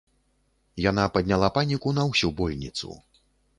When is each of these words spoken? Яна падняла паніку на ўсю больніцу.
Яна 0.85 1.03
падняла 1.17 1.51
паніку 1.59 1.95
на 1.99 2.09
ўсю 2.11 2.35
больніцу. 2.43 2.99